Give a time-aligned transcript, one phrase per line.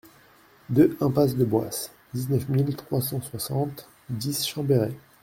[0.71, 4.95] deux impasse de Boisse, dix-neuf mille trois cent soixante-dix Chamberet